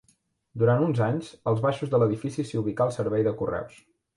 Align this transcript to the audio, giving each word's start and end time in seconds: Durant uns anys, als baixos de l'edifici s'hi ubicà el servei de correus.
Durant 0.61 0.85
uns 0.85 1.01
anys, 1.09 1.29
als 1.53 1.61
baixos 1.67 1.93
de 1.93 2.01
l'edifici 2.05 2.49
s'hi 2.49 2.61
ubicà 2.65 2.89
el 2.91 2.99
servei 2.99 3.29
de 3.29 3.39
correus. 3.45 3.79